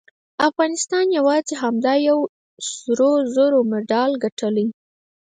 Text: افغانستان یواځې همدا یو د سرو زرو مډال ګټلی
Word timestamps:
افغانستان 0.49 1.05
یواځې 1.17 1.53
همدا 1.63 1.93
یو 2.07 2.19
د 2.25 2.29
سرو 2.71 3.11
زرو 3.35 3.59
مډال 3.71 4.11
ګټلی 4.23 4.67